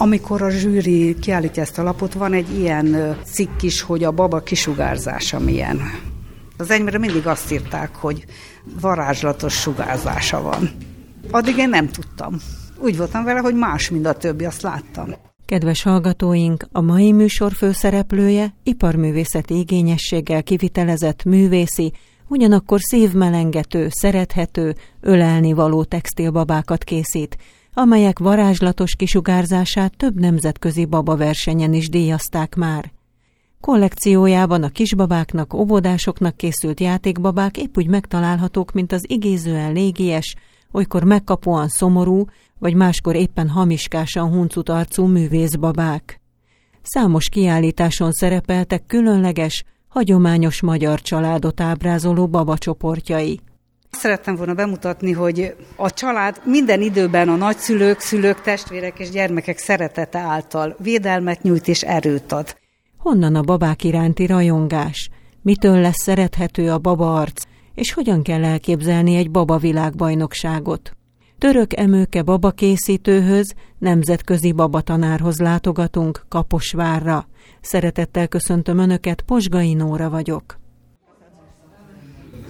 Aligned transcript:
Amikor 0.00 0.42
a 0.42 0.50
zsűri 0.50 1.16
kiállítja 1.20 1.62
ezt 1.62 1.78
a 1.78 1.82
lapot, 1.82 2.12
van 2.12 2.32
egy 2.32 2.58
ilyen 2.58 3.16
cikk 3.24 3.62
is, 3.62 3.80
hogy 3.80 4.04
a 4.04 4.10
baba 4.10 4.40
kisugárzása 4.40 5.38
milyen. 5.38 5.80
Az 6.56 6.70
enyémre 6.70 6.98
mindig 6.98 7.26
azt 7.26 7.52
írták, 7.52 7.94
hogy 7.94 8.24
varázslatos 8.80 9.54
sugárzása 9.54 10.42
van. 10.42 10.70
Addig 11.30 11.56
én 11.56 11.68
nem 11.68 11.88
tudtam. 11.88 12.36
Úgy 12.78 12.96
voltam 12.96 13.24
vele, 13.24 13.40
hogy 13.40 13.54
más, 13.54 13.90
mint 13.90 14.06
a 14.06 14.12
többi, 14.12 14.44
azt 14.44 14.62
láttam. 14.62 15.14
Kedves 15.46 15.82
hallgatóink, 15.82 16.68
a 16.72 16.80
mai 16.80 17.12
műsor 17.12 17.52
főszereplője 17.52 18.54
iparművészeti 18.62 19.58
igényességgel 19.58 20.42
kivitelezett 20.42 21.24
művészi, 21.24 21.92
ugyanakkor 22.28 22.80
szívmelengető, 22.80 23.88
szerethető, 23.90 24.74
ölelni 25.00 25.52
való 25.52 25.84
textilbabákat 25.84 26.84
készít, 26.84 27.36
amelyek 27.78 28.18
varázslatos 28.18 28.94
kisugárzását 28.94 29.96
több 29.96 30.20
nemzetközi 30.20 30.84
babaversenyen 30.84 31.72
is 31.72 31.88
díjazták 31.88 32.54
már. 32.54 32.92
Kollekciójában 33.60 34.62
a 34.62 34.68
kisbabáknak, 34.68 35.54
óvodásoknak 35.54 36.36
készült 36.36 36.80
játékbabák 36.80 37.56
épp 37.56 37.76
úgy 37.76 37.86
megtalálhatók, 37.86 38.72
mint 38.72 38.92
az 38.92 39.04
igézően 39.10 39.72
légies, 39.72 40.34
olykor 40.72 41.04
megkapóan 41.04 41.68
szomorú, 41.68 42.24
vagy 42.58 42.74
máskor 42.74 43.16
éppen 43.16 43.48
hamiskásan 43.48 44.28
huncut 44.30 44.68
arcú 44.68 45.06
művészbabák. 45.06 46.20
Számos 46.82 47.28
kiállításon 47.28 48.12
szerepeltek 48.12 48.86
különleges, 48.86 49.64
hagyományos 49.88 50.62
magyar 50.62 51.00
családot 51.00 51.60
ábrázoló 51.60 52.28
babacsoportjai. 52.28 53.40
Szerettem 53.90 54.36
volna 54.36 54.54
bemutatni, 54.54 55.12
hogy 55.12 55.56
a 55.76 55.90
család 55.90 56.40
minden 56.44 56.80
időben 56.80 57.28
a 57.28 57.36
nagyszülők, 57.36 58.00
szülők, 58.00 58.40
testvérek 58.40 58.98
és 58.98 59.10
gyermekek 59.10 59.58
szeretete 59.58 60.18
által 60.18 60.76
védelmet 60.78 61.42
nyújt 61.42 61.68
és 61.68 61.82
erőt 61.82 62.32
ad. 62.32 62.56
Honnan 62.96 63.34
a 63.34 63.40
babák 63.40 63.84
iránti 63.84 64.26
rajongás? 64.26 65.08
Mitől 65.42 65.80
lesz 65.80 66.02
szerethető 66.02 66.70
a 66.70 66.78
baba 66.78 67.20
arc? 67.20 67.42
És 67.74 67.92
hogyan 67.92 68.22
kell 68.22 68.44
elképzelni 68.44 69.16
egy 69.16 69.30
baba 69.30 69.56
világbajnokságot? 69.56 70.92
Török 71.38 71.76
emőke 71.76 72.22
babakészítőhöz, 72.22 73.54
nemzetközi 73.78 74.52
babatanárhoz 74.52 75.38
látogatunk 75.38 76.24
Kaposvárra. 76.28 77.26
Szeretettel 77.60 78.28
köszöntöm 78.28 78.78
Önöket, 78.78 79.22
Posgai 79.22 79.74
Nóra 79.74 80.10
vagyok 80.10 80.58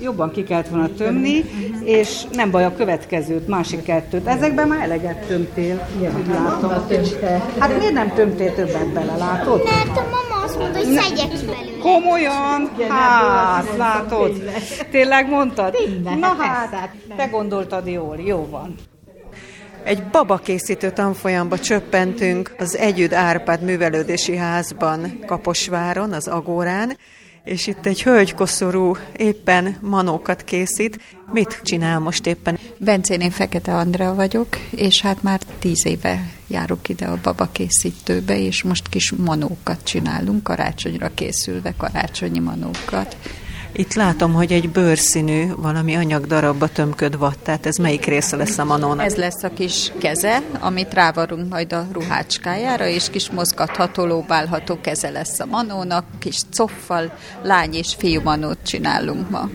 jobban 0.01 0.31
ki 0.31 0.43
kellett 0.43 0.69
volna 0.69 0.89
tömni, 0.97 1.45
és 1.85 2.23
nem 2.33 2.51
baj 2.51 2.65
a 2.65 2.75
következőt, 2.75 3.49
másik 3.49 3.83
kettőt. 3.83 4.27
Ezekben 4.27 4.69
már 4.69 4.83
eleget 4.83 5.27
tömtél, 5.27 5.89
úgy 6.01 6.27
látom. 6.27 6.71
Hát 7.59 7.79
miért 7.79 7.93
nem 7.93 8.13
tömtél 8.15 8.55
többet 8.55 8.93
bele, 8.93 9.17
látod? 9.17 9.63
Mert 9.65 9.99
a 9.99 10.03
mama 10.03 10.45
azt 10.45 10.59
mondta, 10.59 10.79
hogy 10.79 10.99
szedjek 10.99 11.29
ki 11.29 11.47
belőle. 11.47 11.79
Komolyan? 11.81 12.71
Hát, 12.89 13.77
látod? 13.77 14.43
Tényleg 14.91 15.29
mondtad? 15.29 15.75
Na 16.21 16.37
hát, 16.39 16.91
te 17.17 17.27
gondoltad 17.27 17.87
jól, 17.87 18.17
jó 18.25 18.47
van. 18.51 18.75
Egy 19.85 20.03
babakészítő 20.03 20.91
tanfolyamba 20.91 21.59
csöppentünk 21.59 22.55
az 22.59 22.77
Együtt 22.77 23.13
Árpád 23.13 23.63
művelődési 23.63 24.37
házban 24.37 25.19
Kaposváron, 25.27 26.13
az 26.13 26.29
Agórán, 26.29 26.97
és 27.49 27.67
itt 27.67 27.87
egy 27.87 28.03
hölgykoszorú 28.03 28.97
éppen 29.17 29.77
manókat 29.81 30.45
készít. 30.45 31.01
Mit 31.33 31.61
csinál 31.63 31.99
most 31.99 32.27
éppen? 32.27 32.59
Bencén 32.79 33.21
én 33.21 33.31
Fekete 33.31 33.75
Andrea 33.75 34.15
vagyok, 34.15 34.49
és 34.71 35.01
hát 35.01 35.23
már 35.23 35.41
tíz 35.59 35.87
éve 35.87 36.33
járok 36.47 36.89
ide 36.89 37.07
a 37.07 37.19
babakészítőbe, 37.23 38.39
és 38.39 38.63
most 38.63 38.89
kis 38.89 39.13
manókat 39.13 39.85
csinálunk, 39.85 40.43
karácsonyra 40.43 41.11
készülve 41.15 41.75
karácsonyi 41.77 42.39
manókat. 42.39 43.17
Itt 43.73 43.95
látom, 43.95 44.33
hogy 44.33 44.53
egy 44.53 44.71
bőrszínű 44.71 45.47
valami 45.57 45.95
anyagdarabba 45.95 46.69
tömköd 46.69 47.19
tehát 47.43 47.67
ez 47.67 47.77
melyik 47.77 48.05
része 48.05 48.37
lesz 48.37 48.59
a 48.59 48.65
manónak? 48.65 49.05
Ez 49.05 49.15
lesz 49.15 49.43
a 49.43 49.49
kis 49.49 49.93
keze, 49.99 50.43
amit 50.61 50.95
rávarunk 50.95 51.49
majd 51.49 51.73
a 51.73 51.87
ruhácskájára, 51.93 52.87
és 52.87 53.11
kis 53.11 53.31
mozgatható, 53.31 54.05
lóbálható 54.05 54.79
keze 54.81 55.11
lesz 55.11 55.41
a 55.41 55.47
manónak, 55.47 56.05
kis 56.19 56.41
coffal, 56.57 57.13
lány 57.43 57.75
és 57.75 57.95
fiú 57.99 58.21
manót 58.21 58.59
csinálunk 58.67 59.31
ma. 59.31 59.49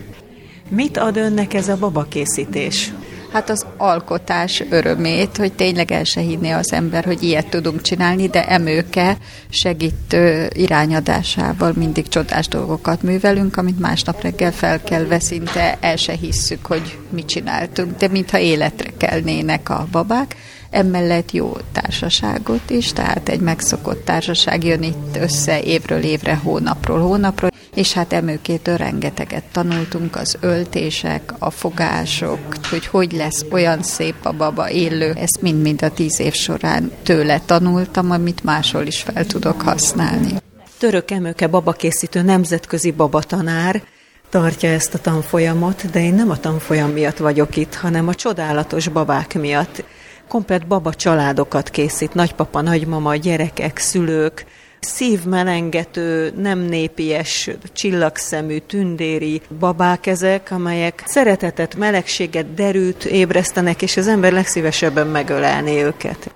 Mit 0.68 0.96
ad 0.96 1.16
önnek 1.16 1.54
ez 1.54 1.68
a 1.68 1.76
babakészítés? 1.76 2.92
Hát 3.34 3.50
az 3.50 3.66
alkotás 3.76 4.62
örömét, 4.70 5.36
hogy 5.36 5.52
tényleg 5.52 5.92
el 5.92 6.04
se 6.04 6.20
hinné 6.20 6.50
az 6.50 6.72
ember, 6.72 7.04
hogy 7.04 7.22
ilyet 7.22 7.46
tudunk 7.46 7.82
csinálni, 7.82 8.26
de 8.26 8.48
emőke 8.48 9.16
segítő 9.48 10.50
irányadásával 10.52 11.72
mindig 11.76 12.08
csodás 12.08 12.48
dolgokat 12.48 13.02
művelünk, 13.02 13.56
amit 13.56 13.80
másnap 13.80 14.22
reggel 14.22 14.52
fel 14.52 14.82
kell 14.82 15.18
szinte 15.18 15.78
el 15.80 15.96
se 15.96 16.12
hisszük, 16.12 16.66
hogy 16.66 16.98
mit 17.10 17.26
csináltunk, 17.26 17.96
de 17.96 18.08
mintha 18.08 18.38
életre 18.38 18.90
kelnének 18.96 19.68
a 19.68 19.86
babák 19.90 20.36
emellett 20.74 21.32
jó 21.32 21.56
társaságot 21.72 22.70
is, 22.70 22.92
tehát 22.92 23.28
egy 23.28 23.40
megszokott 23.40 24.04
társaság 24.04 24.64
jön 24.64 24.82
itt 24.82 25.16
össze 25.20 25.60
évről 25.60 26.02
évre, 26.02 26.34
hónapról 26.34 27.00
hónapról, 27.00 27.50
és 27.74 27.92
hát 27.92 28.12
emőkétől 28.12 28.76
rengeteget 28.76 29.44
tanultunk, 29.52 30.16
az 30.16 30.36
öltések, 30.40 31.32
a 31.38 31.50
fogások, 31.50 32.38
hogy 32.70 32.86
hogy 32.86 33.12
lesz 33.12 33.44
olyan 33.50 33.82
szép 33.82 34.14
a 34.22 34.32
baba 34.32 34.70
élő, 34.70 35.12
ezt 35.16 35.40
mind-mind 35.40 35.82
a 35.82 35.90
tíz 35.90 36.20
év 36.20 36.32
során 36.32 36.90
tőle 37.02 37.40
tanultam, 37.44 38.10
amit 38.10 38.44
máshol 38.44 38.86
is 38.86 39.00
fel 39.00 39.26
tudok 39.26 39.62
használni. 39.62 40.30
Török 40.78 41.10
Emőke 41.10 41.46
babakészítő 41.46 42.22
nemzetközi 42.22 42.90
babatanár, 42.90 43.82
tartja 44.28 44.68
ezt 44.68 44.94
a 44.94 44.98
tanfolyamot, 44.98 45.90
de 45.90 46.02
én 46.02 46.14
nem 46.14 46.30
a 46.30 46.40
tanfolyam 46.40 46.90
miatt 46.90 47.16
vagyok 47.16 47.56
itt, 47.56 47.74
hanem 47.74 48.08
a 48.08 48.14
csodálatos 48.14 48.88
babák 48.88 49.34
miatt. 49.34 49.84
Komplet 50.28 50.66
baba 50.66 50.94
családokat 50.94 51.70
készít, 51.70 52.14
nagypapa, 52.14 52.60
nagymama, 52.60 53.16
gyerekek, 53.16 53.78
szülők, 53.78 54.44
szívmelengető, 54.80 56.32
nem 56.36 56.58
népies, 56.58 57.50
csillagszemű, 57.72 58.58
tündéri 58.58 59.40
babák 59.58 60.06
ezek, 60.06 60.50
amelyek 60.50 61.02
szeretetet, 61.06 61.76
melegséget, 61.76 62.54
derűt 62.54 63.04
ébresztenek, 63.04 63.82
és 63.82 63.96
az 63.96 64.08
ember 64.08 64.32
legszívesebben 64.32 65.06
megölelni 65.06 65.82
őket. 65.82 66.34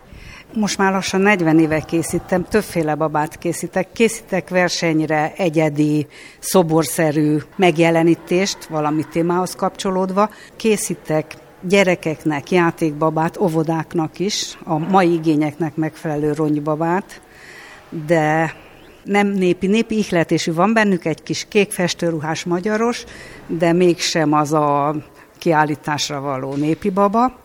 Most 0.54 0.78
már 0.78 0.93
lassan 0.93 1.21
40 1.21 1.59
éve 1.59 1.81
készítem, 1.81 2.44
többféle 2.44 2.94
babát 2.94 3.38
készítek. 3.38 3.93
Készítek 3.93 4.48
versenyre 4.48 5.32
egyedi, 5.37 6.06
szoborszerű 6.38 7.37
megjelenítést, 7.56 8.65
valami 8.65 9.04
témához 9.10 9.54
kapcsolódva. 9.54 10.31
Készítek 10.56 11.34
gyerekeknek 11.61 12.51
játékbabát, 12.51 13.37
óvodáknak 13.37 14.19
is, 14.19 14.59
a 14.65 14.79
mai 14.79 15.13
igényeknek 15.13 15.77
megfelelő 15.77 16.33
ronybabát, 16.33 17.21
de 18.07 18.55
nem 19.05 19.27
népi, 19.27 19.67
népi 19.67 19.97
ihletésű 19.97 20.53
van 20.53 20.73
bennük, 20.73 21.05
egy 21.05 21.23
kis 21.23 21.47
kék 21.49 21.73
festőruhás 21.73 22.45
magyaros, 22.45 23.05
de 23.47 23.73
mégsem 23.73 24.33
az 24.33 24.53
a 24.53 24.95
kiállításra 25.39 26.21
való 26.21 26.55
népi 26.55 26.91
baba. 26.91 27.41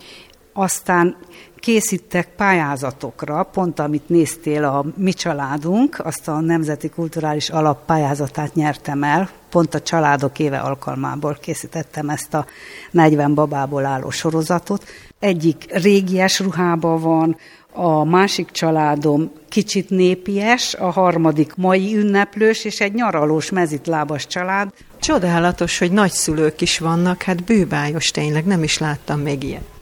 Aztán 0.54 1.16
készítek 1.60 2.28
pályázatokra, 2.36 3.44
pont 3.44 3.80
amit 3.80 4.10
néztél 4.10 4.64
a 4.64 4.86
Mi 4.96 5.14
Családunk, 5.14 6.00
azt 6.04 6.28
a 6.28 6.40
Nemzeti 6.40 6.90
Kulturális 6.90 7.50
Alap 7.50 7.86
pályázatát 7.86 8.54
nyertem 8.56 9.04
el, 9.04 9.30
pont 9.50 9.74
a 9.74 9.82
Családok 9.82 10.40
éve 10.40 10.58
alkalmából 10.58 11.38
készítettem 11.42 12.10
ezt 12.10 12.34
a 12.34 12.46
40 12.92 13.34
babából 13.34 13.86
álló 13.86 14.10
sorozatot. 14.10 14.86
Egyik 15.20 15.66
régies 15.70 16.40
ruhában 16.40 17.02
van, 17.02 17.38
a 17.76 18.04
másik 18.04 18.52
családom 18.52 19.32
kicsit 19.50 19.90
népies, 19.90 20.74
a 20.74 20.92
harmadik 20.92 21.56
mai 21.56 21.98
ünneplős, 21.98 22.66
és 22.66 22.80
egy 22.80 22.94
nyaralós 22.94 23.50
mezitlábas 23.50 24.28
család. 24.28 24.70
Csodálatos, 25.00 25.78
hogy 25.78 25.92
nagyszülők 25.92 26.62
is 26.62 26.80
vannak, 26.80 27.22
hát 27.22 27.44
bűbájos 27.44 28.12
tényleg, 28.12 28.46
nem 28.46 28.64
is 28.64 28.78
láttam 28.78 29.20
még 29.20 29.44
ilyet. 29.44 29.73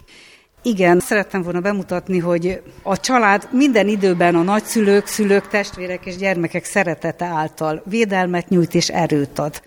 Igen, 0.64 1.00
szerettem 1.00 1.42
volna 1.42 1.60
bemutatni, 1.60 2.20
hogy 2.20 2.62
a 2.84 3.00
család 3.00 3.48
minden 3.52 3.88
időben 3.88 4.36
a 4.36 4.42
nagyszülők, 4.42 5.08
szülők, 5.08 5.48
testvérek 5.48 6.06
és 6.06 6.16
gyermekek 6.16 6.64
szeretete 6.64 7.26
által 7.26 7.84
védelmet 7.86 8.50
nyújt 8.50 8.76
és 8.76 8.88
erőt 8.88 9.40
ad 9.40 9.62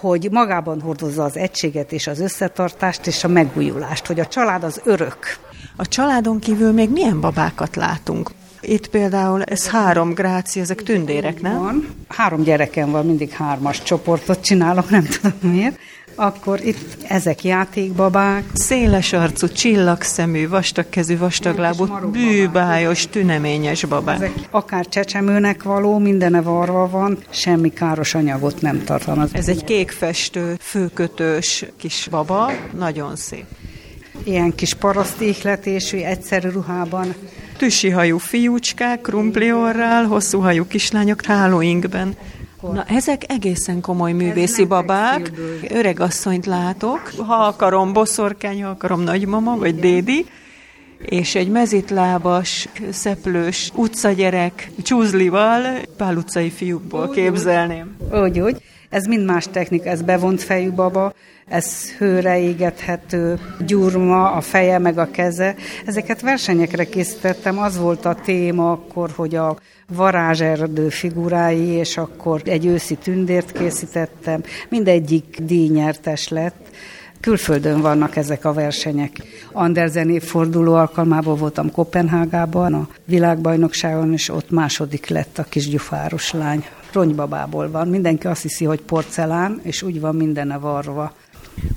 hogy 0.00 0.28
magában 0.30 0.80
hordozza 0.80 1.24
az 1.24 1.36
egységet 1.36 1.92
és 1.92 2.06
az 2.06 2.20
összetartást 2.20 3.06
és 3.06 3.24
a 3.24 3.28
megújulást, 3.28 4.06
hogy 4.06 4.20
a 4.20 4.26
család 4.26 4.64
az 4.64 4.80
örök. 4.84 5.18
A 5.76 5.88
családon 5.88 6.38
kívül 6.38 6.72
még 6.72 6.90
milyen 6.90 7.20
babákat 7.20 7.76
látunk? 7.76 8.30
Itt 8.60 8.88
például 8.88 9.42
ez 9.42 9.68
három 9.68 10.14
gráci, 10.14 10.60
ezek 10.60 10.82
tündérek, 10.82 11.40
nem? 11.40 11.58
Van. 11.58 11.94
Három 12.08 12.42
gyerekem 12.42 12.90
van, 12.90 13.06
mindig 13.06 13.30
hármas 13.30 13.82
csoportot 13.82 14.40
csinálok, 14.40 14.90
nem 14.90 15.04
tudom 15.04 15.52
miért. 15.52 15.78
Akkor 16.16 16.60
itt 16.64 17.02
ezek 17.08 17.44
játékbabák. 17.44 18.44
Széles 18.52 19.12
arcú, 19.12 19.48
csillagszemű, 19.48 20.48
vastagkezű, 20.48 21.18
vastaglábú, 21.18 21.86
bűbájos, 22.12 23.06
tüneményes 23.06 23.84
babák. 23.84 24.16
Ezek 24.16 24.32
akár 24.50 24.88
csecsemőnek 24.88 25.62
való, 25.62 25.98
mindene 25.98 26.40
varva 26.40 26.88
van, 26.90 27.18
semmi 27.30 27.72
káros 27.72 28.14
anyagot 28.14 28.60
nem 28.60 28.84
tartalmaz. 28.84 29.30
Ez 29.32 29.48
egy 29.48 29.64
kékfestő, 29.64 30.56
főkötős 30.60 31.64
kis 31.76 32.08
baba, 32.10 32.50
nagyon 32.78 33.16
szép. 33.16 33.44
Ilyen 34.24 34.54
kis 34.54 34.74
paraszti 34.74 35.28
ihletésű, 35.28 35.98
egyszerű 35.98 36.48
ruhában. 36.48 37.14
Tüsi 37.56 37.90
hajú 37.90 38.18
fiúcskák, 38.18 39.00
krumpliorral, 39.00 40.04
hosszú 40.04 40.40
hajú 40.40 40.66
kislányok 40.66 41.24
hálóinkben. 41.24 42.14
Na, 42.72 42.84
ezek 42.84 43.22
egészen 43.28 43.80
komoly 43.80 44.12
művészi 44.12 44.64
babák. 44.64 45.32
Öreg 45.70 46.00
asszonyt 46.00 46.46
látok. 46.46 47.12
Ha 47.26 47.34
akarom 47.34 47.92
boszorkány, 47.92 48.62
ha 48.62 48.70
akarom 48.70 49.00
nagymama, 49.00 49.56
vagy 49.56 49.78
dédi 49.78 50.26
és 50.98 51.34
egy 51.34 51.48
mezitlábas, 51.48 52.68
szeplős 52.90 53.70
utcagyerek 53.74 54.70
csúzlival 54.82 55.62
pál 55.96 56.16
utcai 56.16 56.50
fiúkból 56.50 57.08
képzelném. 57.08 57.96
Úgy, 58.12 58.40
úgy. 58.40 58.62
Ez 58.90 59.06
mind 59.06 59.24
más 59.24 59.48
technika, 59.50 59.88
ez 59.88 60.02
bevont 60.02 60.42
fejű 60.42 60.70
baba, 60.70 61.12
ez 61.48 61.92
hőre 61.98 62.38
égethető, 62.38 63.38
gyurma, 63.66 64.30
a 64.30 64.40
feje 64.40 64.78
meg 64.78 64.98
a 64.98 65.10
keze. 65.10 65.54
Ezeket 65.84 66.20
versenyekre 66.20 66.84
készítettem, 66.84 67.58
az 67.58 67.78
volt 67.78 68.04
a 68.04 68.14
téma 68.14 68.72
akkor, 68.72 69.10
hogy 69.16 69.34
a 69.34 69.56
varázserdő 69.88 70.88
figurái, 70.88 71.66
és 71.66 71.96
akkor 71.96 72.40
egy 72.44 72.66
őszi 72.66 72.94
tündért 72.94 73.52
készítettem. 73.52 74.42
Mindegyik 74.68 75.38
díjnyertes 75.42 76.28
lett. 76.28 76.74
Külföldön 77.20 77.80
vannak 77.80 78.16
ezek 78.16 78.44
a 78.44 78.52
versenyek. 78.52 79.22
Andersen 79.52 80.10
évforduló 80.10 80.74
alkalmából 80.74 81.34
voltam 81.34 81.70
Kopenhágában, 81.70 82.74
a 82.74 82.88
világbajnokságon, 83.04 84.12
és 84.12 84.28
ott 84.28 84.50
második 84.50 85.08
lett 85.08 85.38
a 85.38 85.44
kis 85.48 85.68
gyufáros 85.68 86.32
lány. 86.32 86.64
Ronybabából 86.92 87.70
van. 87.70 87.88
Mindenki 87.88 88.26
azt 88.26 88.42
hiszi, 88.42 88.64
hogy 88.64 88.80
porcelán, 88.80 89.60
és 89.62 89.82
úgy 89.82 90.00
van 90.00 90.14
mindene 90.14 90.58
varva. 90.58 91.12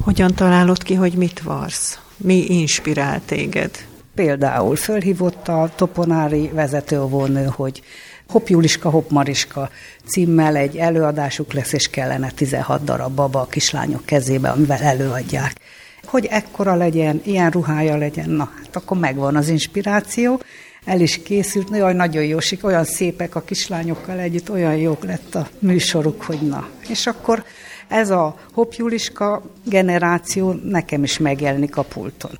Hogyan 0.03 0.33
találod 0.35 0.83
ki, 0.83 0.93
hogy 0.93 1.13
mit 1.13 1.41
varsz? 1.41 1.99
Mi 2.17 2.45
inspirál 2.45 3.21
téged? 3.25 3.71
Például 4.15 4.75
fölhívott 4.75 5.47
a 5.47 5.71
toponári 5.75 6.49
vezetővónő, 6.53 7.45
hogy 7.55 7.81
Hopp 8.29 8.47
Juliska, 8.47 8.89
Hopp 8.89 9.09
Mariska 9.09 9.69
címmel 10.05 10.55
egy 10.55 10.77
előadásuk 10.77 11.53
lesz, 11.53 11.73
és 11.73 11.89
kellene 11.89 12.31
16 12.31 12.83
darab 12.83 13.13
baba 13.13 13.41
a 13.41 13.47
kislányok 13.47 14.05
kezébe, 14.05 14.49
amivel 14.49 14.81
előadják. 14.81 15.55
Hogy 16.03 16.25
ekkora 16.25 16.75
legyen, 16.75 17.21
ilyen 17.23 17.49
ruhája 17.49 17.97
legyen, 17.97 18.29
na, 18.29 18.51
hát 18.55 18.75
akkor 18.75 18.97
megvan 18.97 19.35
az 19.35 19.47
inspiráció, 19.47 20.39
el 20.85 20.99
is 20.99 21.21
készült, 21.23 21.69
jaj, 21.69 21.93
nagyon 21.93 22.23
jó, 22.23 22.37
olyan 22.61 22.83
szépek 22.83 23.35
a 23.35 23.41
kislányokkal 23.41 24.19
együtt, 24.19 24.51
olyan 24.51 24.75
jók 24.75 25.03
lett 25.03 25.35
a 25.35 25.47
műsoruk, 25.59 26.21
hogy 26.21 26.41
na. 26.41 26.67
És 26.87 27.07
akkor 27.07 27.43
ez 27.87 28.09
a 28.09 28.35
Hopp 28.53 28.71
Juliska 28.71 29.41
generáció 29.65 30.51
nekem 30.51 31.03
is 31.03 31.17
megjelenik 31.17 31.77
a 31.77 31.81
pulton. 31.81 32.31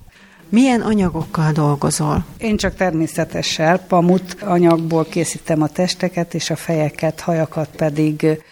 Milyen 0.50 0.82
anyagokkal 0.82 1.52
dolgozol? 1.52 2.26
Én 2.38 2.58
csak 2.58 2.76
természetessel, 2.76 3.80
pamut 3.80 4.36
anyagból 4.42 5.06
készítem 5.06 5.62
a 5.62 5.68
testeket, 5.68 6.34
és 6.34 6.50
a 6.50 6.56
fejeket, 6.56 7.20
hajakat 7.20 7.70
pedig 7.76 8.44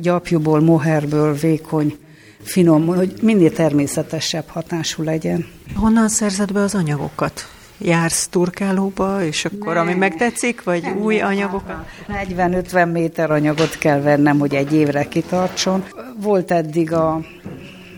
gyapjúból, 0.00 0.60
moherből, 0.60 1.34
vékony, 1.34 1.98
finom, 2.42 2.86
hogy 2.86 3.14
minél 3.22 3.52
természetesebb 3.52 4.48
hatású 4.48 5.02
legyen. 5.02 5.46
Honnan 5.74 6.08
szerzed 6.08 6.52
be 6.52 6.60
az 6.60 6.74
anyagokat? 6.74 7.48
Jársz 7.82 8.26
turkálóba, 8.26 9.24
és 9.24 9.44
akkor 9.44 9.74
nem, 9.74 9.82
ami 9.82 9.94
megtetszik, 9.94 10.62
vagy 10.62 10.82
nem, 10.82 11.02
új 11.02 11.20
anyagokat? 11.20 11.86
40-50 12.08 12.92
méter 12.92 13.30
anyagot 13.30 13.78
kell 13.78 14.00
vennem, 14.00 14.38
hogy 14.38 14.54
egy 14.54 14.72
évre 14.72 15.04
kitartson. 15.04 15.84
Volt 16.16 16.50
eddig 16.50 16.92
a 16.92 17.20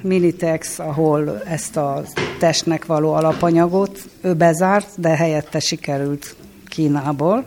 Minitex, 0.02 0.78
ahol 0.78 1.42
ezt 1.46 1.76
a 1.76 2.02
testnek 2.38 2.86
való 2.86 3.12
alapanyagot 3.12 3.98
ő 4.20 4.34
bezárt, 4.34 4.88
de 4.96 5.08
helyette 5.08 5.60
sikerült 5.60 6.37
Kínából 6.69 7.44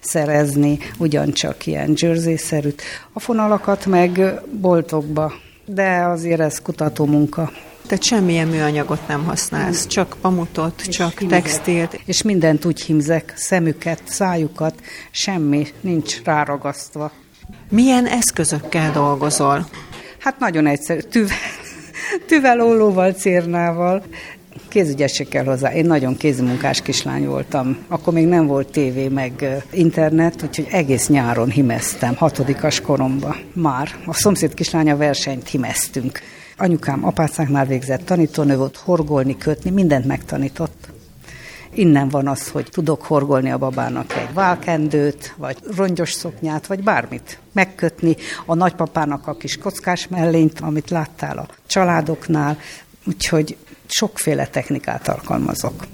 szerezni 0.00 0.78
ugyancsak 0.98 1.66
ilyen 1.66 1.92
jersey-szerűt. 1.96 2.82
A 3.12 3.20
fonalakat 3.20 3.86
meg 3.86 4.40
boltokba, 4.60 5.32
de 5.64 6.04
azért 6.04 6.40
ez 6.40 6.60
kutató 6.60 7.04
munka. 7.04 7.50
Tehát 7.92 8.06
semmilyen 8.06 8.48
műanyagot 8.48 9.08
nem 9.08 9.24
használsz, 9.24 9.86
csak 9.86 10.16
pamutot, 10.20 10.80
és 10.80 10.88
csak 10.88 11.18
himzek. 11.18 11.42
textilt. 11.42 12.00
És 12.04 12.22
mindent 12.22 12.64
úgy 12.64 12.80
himzek, 12.80 13.32
szemüket, 13.36 14.00
szájukat, 14.04 14.74
semmi 15.10 15.66
nincs 15.80 16.22
ráragasztva. 16.24 17.12
Milyen 17.70 18.06
eszközökkel 18.06 18.92
dolgozol? 18.92 19.68
Hát 20.18 20.38
nagyon 20.38 20.66
egyszerű, 20.66 21.00
tüvel, 21.00 21.36
tüvel 22.26 22.60
ollóval, 22.60 23.12
cérnával, 23.12 24.02
Kézügyesség 24.68 25.28
kell 25.28 25.44
hozzá. 25.44 25.74
Én 25.74 25.84
nagyon 25.84 26.16
kézmunkás 26.16 26.82
kislány 26.82 27.26
voltam. 27.26 27.76
Akkor 27.88 28.12
még 28.12 28.26
nem 28.26 28.46
volt 28.46 28.70
tévé, 28.70 29.08
meg 29.08 29.62
internet, 29.70 30.42
úgyhogy 30.42 30.68
egész 30.70 31.08
nyáron 31.08 31.50
himeztem, 31.50 32.16
hatodikas 32.16 32.80
koromba. 32.80 33.36
Már 33.52 33.88
a 34.06 34.14
szomszéd 34.14 34.54
kislánya 34.54 34.96
versenyt 34.96 35.48
himeztünk. 35.48 36.20
Anyukám 36.62 37.04
apácáknál 37.04 37.66
végzett 37.66 38.04
tanítónő 38.04 38.56
volt, 38.56 38.76
horgolni, 38.76 39.36
kötni, 39.36 39.70
mindent 39.70 40.04
megtanított. 40.04 40.88
Innen 41.74 42.08
van 42.08 42.28
az, 42.28 42.48
hogy 42.48 42.68
tudok 42.70 43.02
horgolni 43.02 43.50
a 43.50 43.58
babának 43.58 44.16
egy 44.16 44.34
válkendőt, 44.34 45.34
vagy 45.36 45.56
rongyos 45.76 46.12
szoknyát, 46.12 46.66
vagy 46.66 46.82
bármit. 46.82 47.38
Megkötni 47.52 48.16
a 48.46 48.54
nagypapának 48.54 49.26
a 49.26 49.36
kis 49.36 49.58
kockás 49.58 50.08
mellényt, 50.08 50.60
amit 50.60 50.90
láttál 50.90 51.38
a 51.38 51.46
családoknál, 51.66 52.58
úgyhogy 53.06 53.56
sokféle 53.86 54.46
technikát 54.46 55.08
alkalmazok. 55.08 55.86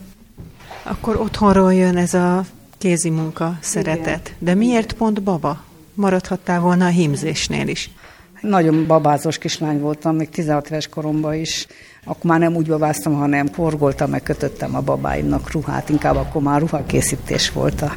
Akkor 0.82 1.16
otthonról 1.16 1.74
jön 1.74 1.96
ez 1.96 2.14
a 2.14 2.44
kézi 2.78 3.10
munka 3.10 3.58
szeretet. 3.60 4.26
Igen. 4.26 4.36
De 4.38 4.54
miért 4.54 4.92
pont 4.92 5.22
baba? 5.22 5.64
Maradhattál 5.94 6.60
volna 6.60 6.84
a 6.84 6.88
hímzésnél 6.88 7.68
is. 7.68 7.90
Nagyon 8.40 8.86
babázos 8.86 9.38
kislány 9.38 9.80
voltam, 9.80 10.16
még 10.16 10.28
16 10.28 10.70
éves 10.70 10.88
koromban 10.88 11.34
is. 11.34 11.66
Akkor 12.04 12.30
már 12.30 12.38
nem 12.38 12.54
úgy 12.54 12.68
babáztam, 12.68 13.14
hanem 13.14 13.46
forgoltam, 13.46 14.10
meg 14.10 14.22
kötöttem 14.22 14.74
a 14.74 14.80
babáimnak 14.80 15.52
ruhát, 15.52 15.88
inkább 15.88 16.16
akkor 16.16 16.42
már 16.42 16.60
ruhakészítés 16.60 17.50
volt 17.50 17.82
a 17.82 17.92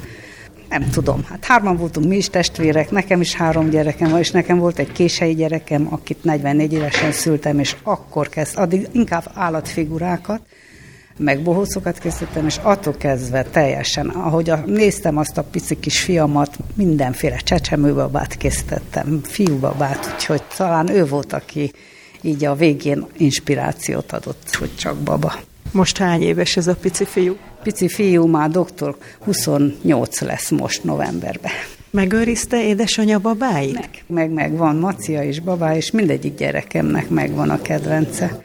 nem 0.71 0.89
tudom, 0.89 1.23
hát 1.29 1.45
hárman 1.45 1.77
voltunk 1.77 2.07
mi 2.07 2.15
is 2.15 2.29
testvérek, 2.29 2.91
nekem 2.91 3.21
is 3.21 3.35
három 3.35 3.69
gyerekem 3.69 4.09
van, 4.09 4.19
és 4.19 4.31
nekem 4.31 4.57
volt 4.57 4.79
egy 4.79 4.91
kései 4.91 5.33
gyerekem, 5.33 5.87
akit 5.89 6.23
44 6.23 6.73
évesen 6.73 7.11
szültem, 7.11 7.59
és 7.59 7.75
akkor 7.83 8.29
kezd, 8.29 8.57
addig 8.57 8.87
inkább 8.91 9.31
állatfigurákat, 9.33 10.41
meg 11.17 11.41
bohócokat 11.41 11.99
készítettem, 11.99 12.45
és 12.45 12.59
attól 12.61 12.93
kezdve 12.97 13.43
teljesen, 13.43 14.07
ahogy 14.07 14.49
a, 14.49 14.63
néztem 14.65 15.17
azt 15.17 15.37
a 15.37 15.43
pici 15.43 15.79
kis 15.79 15.99
fiamat, 15.99 16.57
mindenféle 16.73 17.37
csecsemőbabát 17.37 18.37
készítettem, 18.37 19.21
fiúbabát, 19.23 20.11
úgyhogy 20.13 20.43
talán 20.57 20.89
ő 20.89 21.05
volt, 21.05 21.33
aki 21.33 21.71
így 22.21 22.45
a 22.45 22.55
végén 22.55 23.05
inspirációt 23.17 24.11
adott, 24.11 24.55
hogy 24.55 24.75
csak 24.75 24.97
baba. 24.97 25.33
Most 25.71 25.97
hány 25.97 26.21
éves 26.21 26.57
ez 26.57 26.67
a 26.67 26.75
pici 26.75 27.05
fiú? 27.05 27.37
Pici 27.63 27.87
fiú 27.87 28.25
már 28.25 28.49
doktor 28.49 28.97
28 29.19 30.21
lesz 30.21 30.49
most 30.49 30.83
novemberben. 30.83 31.51
Megőrizte 31.89 32.63
édesanyja 32.63 33.19
babáit? 33.19 33.73
Meg, 33.73 34.03
meg, 34.07 34.29
meg 34.29 34.57
van 34.57 34.75
Macia 34.75 35.23
és 35.23 35.39
babá, 35.39 35.75
és 35.75 35.91
mindegyik 35.91 36.35
gyerekemnek 36.35 37.09
megvan 37.09 37.49
a 37.49 37.61
kedvence 37.61 38.41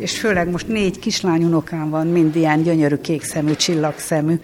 és 0.00 0.18
főleg 0.18 0.50
most 0.50 0.68
négy 0.68 0.98
kislányunokám 0.98 1.90
van, 1.90 2.06
mind 2.06 2.36
ilyen 2.36 2.62
gyönyörű 2.62 2.96
kékszemű, 2.96 3.52
csillagszemű, 3.54 4.40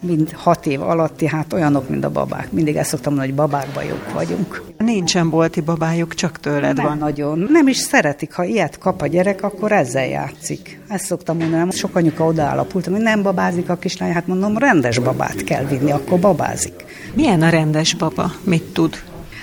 mind 0.00 0.32
hat 0.32 0.66
év 0.66 0.82
alatti, 0.82 1.26
hát 1.26 1.52
olyanok, 1.52 1.88
mint 1.88 2.04
a 2.04 2.10
babák. 2.10 2.52
Mindig 2.52 2.76
ezt 2.76 2.88
szoktam 2.88 3.14
mondani, 3.14 3.32
hogy 3.36 3.46
babákba 3.46 3.82
jók 3.82 4.12
vagyunk. 4.12 4.62
Nincsen 4.78 5.30
bolti 5.30 5.60
babájuk, 5.60 6.14
csak 6.14 6.40
tőled 6.40 6.76
Nem 6.76 6.84
van. 6.86 6.98
nagyon. 6.98 7.46
Nem 7.50 7.68
is 7.68 7.76
szeretik, 7.76 8.32
ha 8.32 8.44
ilyet 8.44 8.78
kap 8.78 9.02
a 9.02 9.06
gyerek, 9.06 9.42
akkor 9.42 9.72
ezzel 9.72 10.06
játszik. 10.06 10.80
Ezt 10.88 11.04
szoktam 11.04 11.36
mondani, 11.36 11.70
sok 11.70 11.96
anyuka 11.96 12.24
odaállapultam, 12.24 12.92
hogy 12.92 13.02
nem 13.02 13.22
babázik 13.22 13.68
a 13.68 13.76
kislány, 13.76 14.12
hát 14.12 14.26
mondom, 14.26 14.58
rendes 14.58 14.98
babát 14.98 15.44
kell 15.44 15.64
vinni, 15.64 15.90
akkor 15.90 16.18
babázik. 16.18 16.84
Milyen 17.14 17.42
a 17.42 17.48
rendes 17.48 17.94
baba? 17.94 18.32
Mit 18.44 18.62
tud? 18.62 19.02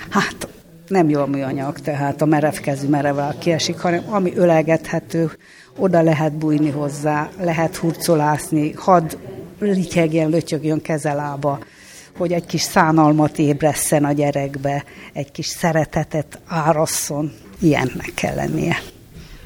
Hát 0.10 0.48
nem 0.90 1.10
jó 1.10 1.26
műanyag, 1.26 1.80
tehát 1.80 2.22
a 2.22 2.26
merevkezű 2.26 2.88
merevel 2.88 3.36
kiesik, 3.40 3.80
hanem 3.80 4.04
ami 4.10 4.36
ölegethető, 4.36 5.32
oda 5.78 6.02
lehet 6.02 6.34
bújni 6.34 6.70
hozzá, 6.70 7.30
lehet 7.40 7.76
hurcolászni, 7.76 8.74
had 8.76 9.18
lityegjen, 9.60 10.30
lötyögjön 10.30 10.82
kezelába, 10.82 11.60
hogy 12.18 12.32
egy 12.32 12.46
kis 12.46 12.62
szánalmat 12.62 13.38
ébresszen 13.38 14.06
a 14.06 14.12
gyerekbe, 14.12 14.84
egy 15.14 15.32
kis 15.32 15.48
szeretetet 15.48 16.40
árasszon. 16.48 17.34
Ilyennek 17.60 18.12
kell 18.16 18.36
lennie. 18.36 18.78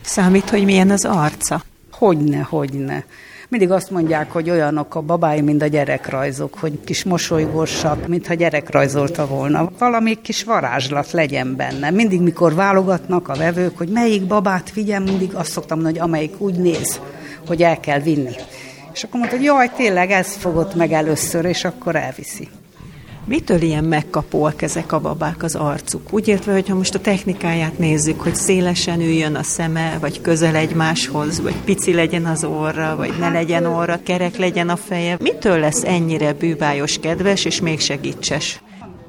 Számít, 0.01 0.49
hogy 0.49 0.63
milyen 0.63 0.89
az 0.89 1.05
arca? 1.05 1.63
Hogyne, 1.91 2.37
hogyne. 2.37 3.05
Mindig 3.51 3.71
azt 3.71 3.91
mondják, 3.91 4.31
hogy 4.31 4.49
olyanok 4.49 4.95
a 4.95 5.01
babái, 5.01 5.41
mint 5.41 5.61
a 5.61 5.67
gyerekrajzok, 5.67 6.53
hogy 6.59 6.79
kis 6.83 7.03
mosolygósak, 7.03 8.07
mintha 8.07 8.33
gyerekrajzolta 8.33 9.27
volna. 9.27 9.71
Valami 9.77 10.21
kis 10.21 10.43
varázslat 10.43 11.11
legyen 11.11 11.55
benne. 11.55 11.89
Mindig, 11.89 12.21
mikor 12.21 12.53
válogatnak 12.53 13.27
a 13.27 13.35
vevők, 13.35 13.77
hogy 13.77 13.89
melyik 13.89 14.27
babát 14.27 14.73
vigyem, 14.73 15.03
mindig 15.03 15.35
azt 15.35 15.51
szoktam 15.51 15.77
mondani, 15.77 15.99
hogy 15.99 16.07
amelyik 16.07 16.41
úgy 16.41 16.55
néz, 16.55 16.99
hogy 17.47 17.63
el 17.63 17.79
kell 17.79 17.99
vinni. 17.99 18.35
És 18.93 19.03
akkor 19.03 19.19
mondta, 19.19 19.37
hogy 19.37 19.45
jaj, 19.45 19.71
tényleg 19.75 20.11
ez 20.11 20.35
fogott 20.35 20.75
meg 20.75 20.91
először, 20.91 21.45
és 21.45 21.65
akkor 21.65 21.95
elviszi. 21.95 22.49
Mitől 23.31 23.61
ilyen 23.61 23.83
megkapóak 23.83 24.61
ezek 24.61 24.91
a 24.91 24.99
babák 24.99 25.43
az 25.43 25.55
arcuk? 25.55 26.13
Úgy 26.13 26.27
értve, 26.27 26.51
hogyha 26.51 26.75
most 26.75 26.95
a 26.95 26.99
technikáját 26.99 27.77
nézzük, 27.77 28.21
hogy 28.21 28.35
szélesen 28.35 29.01
üljön 29.01 29.35
a 29.35 29.43
szeme, 29.43 29.97
vagy 29.99 30.21
közel 30.21 30.55
egymáshoz, 30.55 31.41
vagy 31.41 31.55
pici 31.55 31.93
legyen 31.93 32.25
az 32.25 32.43
orra, 32.43 32.95
vagy 32.95 33.13
ne 33.19 33.29
legyen 33.29 33.65
orra, 33.65 34.03
kerek 34.03 34.37
legyen 34.37 34.69
a 34.69 34.75
feje. 34.75 35.17
Mitől 35.21 35.59
lesz 35.59 35.83
ennyire 35.83 36.33
bűvájos, 36.33 36.99
kedves, 36.99 37.45
és 37.45 37.61
még 37.61 37.79
segítses? 37.79 38.61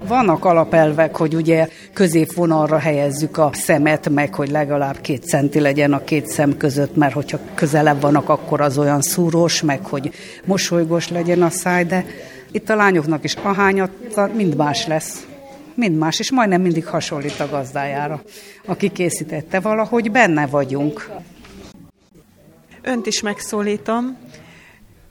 Vannak 0.06 0.44
alapelvek, 0.44 1.16
hogy 1.16 1.35
ugye 1.35 1.68
középvonalra 1.92 2.78
helyezzük 2.78 3.38
a 3.38 3.50
szemet, 3.52 4.09
meg 4.09 4.35
hogy 4.35 4.50
legalább 4.50 5.00
két 5.00 5.25
centi 5.25 5.61
legyen 5.61 5.92
a 5.92 6.04
két 6.04 6.26
szem 6.26 6.56
között, 6.56 6.97
mert 6.97 7.12
hogyha 7.12 7.38
közelebb 7.54 8.00
vannak, 8.00 8.28
akkor 8.28 8.61
az 8.61 8.78
olyan 8.78 9.00
szúrós, 9.00 9.62
meg 9.62 9.87
hogy 9.87 10.11
mosolygós 10.44 11.09
legyen 11.09 11.42
a 11.42 11.50
száj, 11.50 11.85
de 11.85 12.04
itt 12.50 12.71
a 12.71 12.76
lányoknak 12.76 13.25
is 13.25 13.35
ahányat, 13.35 13.90
mind 14.35 14.56
más 14.56 14.87
lesz. 14.87 15.26
Mind 15.75 15.99
más, 15.99 16.18
és 16.18 16.30
majdnem 16.32 16.61
mindig 16.61 16.87
hasonlít 16.87 17.40
a 17.40 17.49
gazdájára, 17.49 18.23
aki 18.66 18.90
készítette. 18.90 19.61
Valahogy 19.61 20.11
benne 20.11 20.47
vagyunk. 20.47 21.11
Önt 22.82 23.06
is 23.06 23.21
megszólítom. 23.21 24.16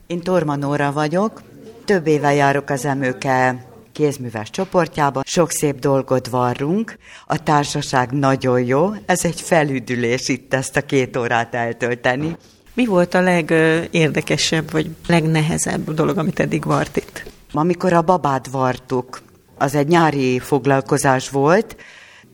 Én 0.06 0.20
Tormanóra 0.20 0.92
vagyok, 0.92 1.42
több 1.84 2.06
éve 2.06 2.32
járok 2.34 2.70
az 2.70 2.84
emőke 2.84 3.64
kézműves 4.02 4.50
csoportjában, 4.50 5.22
sok 5.26 5.50
szép 5.50 5.78
dolgot 5.78 6.28
varrunk, 6.28 6.96
a 7.26 7.42
társaság 7.42 8.10
nagyon 8.10 8.64
jó, 8.64 8.90
ez 9.06 9.24
egy 9.24 9.40
felüdülés 9.40 10.28
itt 10.28 10.54
ezt 10.54 10.76
a 10.76 10.80
két 10.80 11.16
órát 11.16 11.54
eltölteni. 11.54 12.36
Mi 12.74 12.86
volt 12.86 13.14
a 13.14 13.20
legérdekesebb, 13.20 14.70
vagy 14.70 14.90
legnehezebb 15.06 15.94
dolog, 15.94 16.18
amit 16.18 16.40
eddig 16.40 16.64
vart 16.64 16.96
itt? 16.96 17.24
Amikor 17.52 17.92
a 17.92 18.02
babát 18.02 18.46
vartuk, 18.46 19.22
az 19.58 19.74
egy 19.74 19.88
nyári 19.88 20.38
foglalkozás 20.38 21.30
volt, 21.30 21.76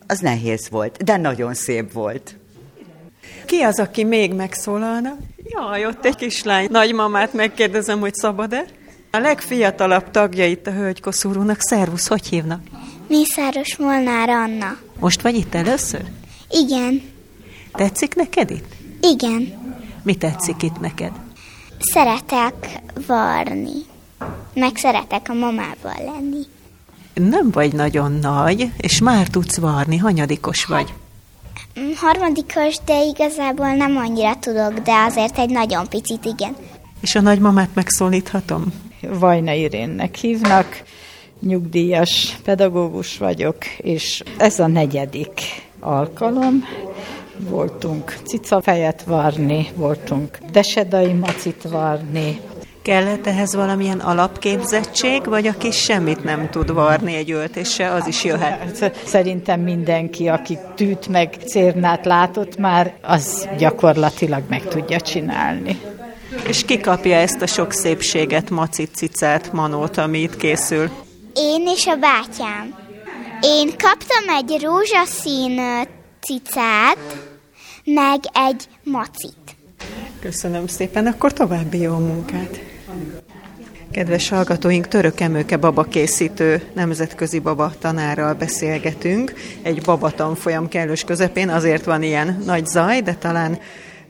az 0.07 0.19
nehéz 0.19 0.69
volt, 0.71 1.05
de 1.05 1.17
nagyon 1.17 1.55
szép 1.55 1.93
volt. 1.93 2.37
Ki 3.47 3.61
az, 3.61 3.79
aki 3.79 4.05
még 4.05 4.35
megszólalna? 4.35 5.17
Jaj, 5.45 5.87
ott 5.87 6.05
egy 6.05 6.17
kislány. 6.17 6.67
Nagymamát 6.71 7.33
megkérdezem, 7.33 8.01
hogy 8.01 8.15
szabad-e? 8.15 8.65
A 9.11 9.19
legfiatalabb 9.19 10.11
tagja 10.11 10.47
itt 10.47 10.67
a 10.67 10.73
hölgykoszorúnak. 10.73 11.61
Szervusz, 11.61 12.07
hogy 12.07 12.27
hívnak? 12.27 12.61
Mészáros 13.09 13.77
Molnár 13.77 14.29
Anna. 14.29 14.77
Most 14.99 15.23
vagy 15.23 15.35
itt 15.35 15.55
először? 15.55 16.03
Igen. 16.51 17.03
Tetszik 17.73 18.15
neked 18.15 18.51
itt? 18.51 18.75
Igen. 19.01 19.53
Mi 20.03 20.15
tetszik 20.15 20.63
itt 20.63 20.81
neked? 20.81 21.13
Szeretek 21.79 22.81
varni. 23.07 23.73
Meg 24.55 24.77
szeretek 24.77 25.27
a 25.29 25.35
mamával 25.35 26.05
lenni. 26.05 26.43
Nem 27.15 27.51
vagy 27.51 27.73
nagyon 27.73 28.13
nagy, 28.13 28.71
és 28.77 29.01
már 29.01 29.29
tudsz 29.29 29.57
varni. 29.59 29.97
Hanyadikos 29.97 30.65
vagy? 30.65 30.95
Mm, 31.81 31.91
Harmadikos, 31.97 32.77
de 32.85 33.03
igazából 33.03 33.69
nem 33.75 33.97
annyira 33.97 34.37
tudok, 34.39 34.73
de 34.73 34.95
azért 34.95 35.39
egy 35.39 35.51
nagyon 35.51 35.89
picit 35.89 36.25
igen. 36.25 36.57
És 37.01 37.15
a 37.15 37.21
nagymamát 37.21 37.75
megszólíthatom? 37.75 38.65
Vajna 39.01 39.53
Irénnek 39.53 40.15
hívnak, 40.15 40.83
nyugdíjas 41.41 42.37
pedagógus 42.45 43.19
vagyok, 43.19 43.57
és 43.77 44.23
ez 44.37 44.59
a 44.59 44.67
negyedik 44.67 45.41
alkalom. 45.81 46.65
Voltunk 47.37 48.17
cicafejet 48.25 49.03
varni, 49.03 49.69
voltunk 49.75 50.39
desedai 50.53 51.13
macit 51.13 51.63
varni, 51.63 52.41
Kellett 52.89 53.27
ehhez 53.27 53.55
valamilyen 53.55 53.99
alapképzettség, 53.99 55.25
vagy 55.25 55.47
aki 55.47 55.71
semmit 55.71 56.25
nem 56.25 56.51
tud 56.51 56.73
varni 56.73 57.15
egy 57.15 57.31
öltéssel, 57.31 57.97
az 57.97 58.07
is 58.07 58.25
jöhet? 58.25 58.93
Szerintem 59.05 59.61
mindenki, 59.61 60.29
aki 60.29 60.59
tűt 60.75 61.09
meg 61.09 61.35
cérnát 61.47 62.05
látott 62.05 62.57
már, 62.57 62.95
az 63.03 63.49
gyakorlatilag 63.59 64.43
meg 64.49 64.63
tudja 64.63 65.01
csinálni. 65.01 65.79
És 66.47 66.65
ki 66.65 66.81
kapja 66.81 67.17
ezt 67.17 67.43
a 67.43 67.47
sok 67.47 67.73
szépséget, 67.73 68.51
macit, 68.51 68.95
cicát, 68.95 69.53
manót, 69.53 69.97
ami 69.97 70.19
itt 70.19 70.37
készül? 70.37 70.91
Én 71.35 71.67
és 71.67 71.87
a 71.87 71.97
bátyám. 71.97 72.75
Én 73.41 73.69
kaptam 73.69 74.37
egy 74.39 74.63
rózsaszín 74.63 75.61
cicát, 76.21 76.99
meg 77.85 78.21
egy 78.33 78.69
macit. 78.85 79.57
Köszönöm 80.21 80.67
szépen, 80.67 81.07
akkor 81.07 81.33
további 81.33 81.79
jó 81.79 81.97
munkát. 81.97 82.61
Kedves 83.91 84.29
hallgatóink, 84.29 84.89
Török 84.89 85.21
Emőke 85.21 85.57
babakészítő 85.57 86.63
nemzetközi 86.75 87.39
baba 87.39 87.73
tanárral 87.79 88.35
beszélgetünk. 88.35 89.33
Egy 89.63 89.83
babatanfolyam 89.83 90.69
kellős 90.69 91.05
közepén, 91.05 91.49
azért 91.49 91.85
van 91.85 92.03
ilyen 92.03 92.43
nagy 92.45 92.67
zaj, 92.67 93.01
de 93.01 93.15
talán 93.15 93.59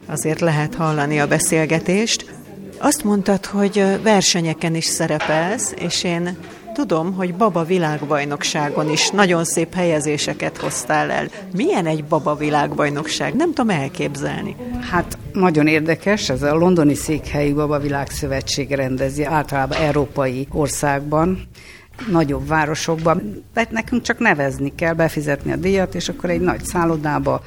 azért 0.09 0.41
lehet 0.41 0.75
hallani 0.75 1.21
a 1.21 1.27
beszélgetést. 1.27 2.35
Azt 2.79 3.05
mondtad, 3.05 3.47
hogy 3.47 4.03
versenyeken 4.03 4.75
is 4.75 4.85
szerepelsz, 4.85 5.75
és 5.79 6.05
én 6.05 6.37
tudom, 6.75 7.13
hogy 7.13 7.35
baba 7.35 7.65
világbajnokságon 7.65 8.91
is 8.91 9.11
nagyon 9.11 9.45
szép 9.45 9.75
helyezéseket 9.75 10.57
hoztál 10.57 11.11
el. 11.11 11.29
Milyen 11.53 11.87
egy 11.87 12.05
baba 12.05 12.35
világbajnokság? 12.35 13.35
Nem 13.35 13.49
tudom 13.53 13.71
elképzelni. 13.71 14.57
Hát 14.91 15.19
nagyon 15.33 15.67
érdekes, 15.67 16.29
ez 16.29 16.43
a 16.43 16.55
londoni 16.55 16.95
székhelyű 16.95 17.55
Baba 17.55 17.79
Világszövetség 17.79 18.71
rendezi, 18.71 19.25
általában 19.25 19.79
európai 19.79 20.49
országban, 20.53 21.49
nagyobb 22.11 22.47
városokban. 22.47 23.45
De 23.55 23.67
nekünk 23.71 24.03
csak 24.03 24.19
nevezni 24.19 24.75
kell, 24.75 24.93
befizetni 24.93 25.53
a 25.53 25.57
díjat, 25.57 25.95
és 25.95 26.09
akkor 26.09 26.31
egy 26.31 26.41
nagy 26.41 26.65
szállodába 26.65 27.43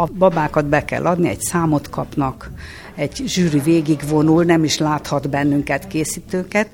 a 0.00 0.08
babákat 0.18 0.66
be 0.66 0.84
kell 0.84 1.06
adni, 1.06 1.28
egy 1.28 1.40
számot 1.40 1.90
kapnak, 1.90 2.50
egy 2.94 3.22
zsűri 3.26 3.58
végigvonul, 3.58 4.44
nem 4.44 4.64
is 4.64 4.78
láthat 4.78 5.30
bennünket, 5.30 5.86
készítőket, 5.86 6.68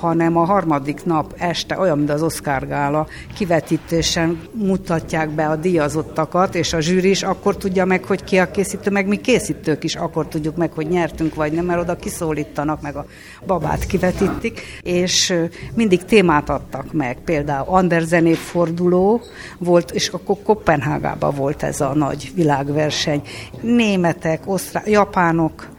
hanem 0.00 0.36
a 0.36 0.44
harmadik 0.44 1.04
nap 1.04 1.34
este, 1.38 1.78
olyan, 1.78 1.98
mint 1.98 2.10
az 2.10 2.22
Oscar 2.22 2.66
gála, 2.66 3.06
kivetítésen 3.34 4.40
mutatják 4.52 5.30
be 5.30 5.46
a 5.46 5.56
díjazottakat, 5.56 6.54
és 6.54 6.72
a 6.72 6.80
zsűri 6.80 7.10
is. 7.10 7.22
Akkor 7.22 7.56
tudja 7.56 7.84
meg, 7.84 8.04
hogy 8.04 8.24
ki 8.24 8.38
a 8.38 8.50
készítő, 8.50 8.90
meg 8.90 9.06
mi 9.06 9.16
készítők 9.16 9.84
is. 9.84 9.94
Akkor 9.94 10.26
tudjuk 10.26 10.56
meg, 10.56 10.72
hogy 10.72 10.88
nyertünk 10.88 11.34
vagy 11.34 11.52
nem, 11.52 11.64
mert 11.64 11.80
oda 11.80 11.96
kiszólítanak, 11.96 12.80
meg 12.80 12.96
a 12.96 13.06
babát 13.46 13.86
kivetítik, 13.86 14.60
és 14.82 15.34
mindig 15.74 16.04
témát 16.04 16.48
adtak 16.48 16.92
meg, 16.92 17.18
például 17.24 17.66
Andersen 17.68 18.26
évforduló 18.26 19.20
volt, 19.58 19.90
és 19.90 20.08
akkor 20.08 20.36
Kopenhágában 20.44 21.34
volt 21.34 21.62
ez 21.62 21.80
a 21.80 21.94
nagy 21.94 22.32
világverseny. 22.34 23.22
Németek, 23.60 24.42
osztrák, 24.44 24.88
japánok, 24.88 25.71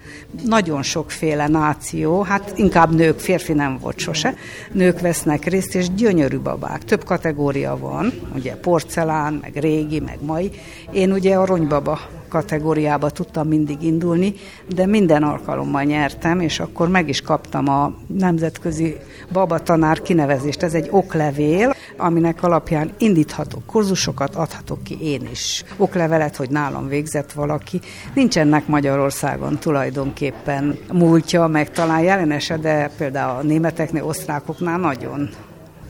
nagyon 0.46 0.84
sokféle 0.84 1.48
náció, 1.48 2.22
hát 2.22 2.54
inkább 2.56 2.96
nők, 2.96 3.20
férfi 3.20 3.54
nem 3.54 3.78
volt 3.82 4.00
sose, 4.00 4.36
nők 4.72 5.00
vesznek 5.00 5.46
részt, 5.46 5.76
és 5.76 5.94
gyönyörű 5.94 6.40
babák. 6.40 6.84
Több 6.84 7.04
kategória 7.04 7.78
van, 7.78 8.14
ugye 8.36 8.56
porcelán, 8.56 9.34
meg 9.42 9.56
régi, 9.56 10.00
meg 10.00 10.18
mai. 10.22 10.52
Én 10.92 11.12
ugye 11.12 11.36
a 11.36 11.46
ronybaba 11.46 12.00
kategóriába 12.34 13.10
tudtam 13.10 13.48
mindig 13.48 13.84
indulni, 13.84 14.34
de 14.76 14.86
minden 14.86 15.24
alkalommal 15.24 15.84
nyertem, 15.84 16.40
és 16.40 16.60
akkor 16.60 16.88
meg 16.88 17.10
is 17.10 17.22
kaptam 17.22 17.68
a 17.68 17.94
nemzetközi 18.08 18.98
babatanár 19.32 20.02
kinevezést. 20.02 20.64
Ez 20.64 20.74
egy 20.74 20.88
oklevél, 20.92 21.76
aminek 21.98 22.44
alapján 22.44 22.94
indíthatok 22.98 23.66
kurzusokat, 23.66 24.36
adhatok 24.36 24.84
ki 24.84 24.98
én 25.02 25.28
is. 25.32 25.64
Oklevelet, 25.78 26.36
hogy 26.36 26.50
nálam 26.50 26.88
végzett 26.88 27.32
valaki. 27.32 27.82
Nincsenek 28.14 28.68
Magyarországon 28.68 29.60
tulajdonképpen 29.60 30.78
múltja, 30.92 31.48
meg 31.48 31.72
talán 31.72 32.02
jelenese, 32.02 32.58
de 32.58 32.92
például 32.98 33.40
a 33.40 33.44
németeknél, 33.44 34.04
osztrákoknál 34.04 34.78
nagyon. 34.78 35.30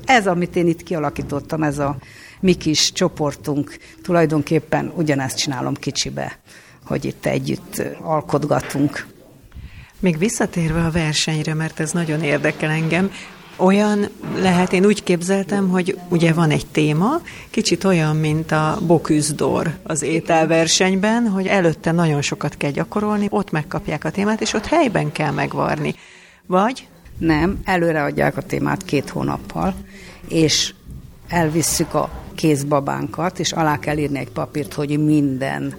Ez, 0.05 0.27
amit 0.27 0.55
én 0.55 0.67
itt 0.67 0.83
kialakítottam, 0.83 1.63
ez 1.63 1.79
a 1.79 1.95
mi 2.39 2.53
kis 2.53 2.91
csoportunk, 2.91 3.77
tulajdonképpen 4.01 4.91
ugyanezt 4.95 5.37
csinálom 5.37 5.73
kicsibe, 5.73 6.39
hogy 6.85 7.05
itt 7.05 7.25
együtt 7.25 7.83
alkotgatunk. 8.01 9.05
Még 9.99 10.17
visszatérve 10.17 10.85
a 10.85 10.91
versenyre, 10.91 11.53
mert 11.53 11.79
ez 11.79 11.91
nagyon 11.91 12.23
érdekel 12.23 12.69
engem, 12.69 13.11
Olyan 13.57 14.09
lehet, 14.35 14.73
én 14.73 14.85
úgy 14.85 15.03
képzeltem, 15.03 15.69
hogy 15.69 15.97
ugye 16.09 16.33
van 16.33 16.49
egy 16.49 16.65
téma, 16.71 17.21
kicsit 17.49 17.83
olyan, 17.83 18.15
mint 18.15 18.51
a 18.51 18.77
Boküzdor 18.87 19.77
az 19.83 20.01
ételversenyben, 20.01 21.27
hogy 21.27 21.47
előtte 21.47 21.91
nagyon 21.91 22.21
sokat 22.21 22.57
kell 22.57 22.71
gyakorolni, 22.71 23.27
ott 23.29 23.51
megkapják 23.51 24.03
a 24.03 24.11
témát, 24.11 24.41
és 24.41 24.53
ott 24.53 24.65
helyben 24.65 25.11
kell 25.11 25.31
megvarni. 25.31 25.95
Vagy? 26.45 26.87
Nem, 27.17 27.59
előre 27.63 28.03
adják 28.03 28.37
a 28.37 28.41
témát 28.41 28.85
két 28.85 29.09
hónappal, 29.09 29.73
és 30.27 30.73
elvisszük 31.27 31.93
a 31.93 32.09
kézbabánkat, 32.35 33.39
és 33.39 33.51
alá 33.51 33.79
kell 33.79 33.97
írni 33.97 34.19
egy 34.19 34.31
papírt, 34.31 34.73
hogy 34.73 35.03
minden 35.03 35.75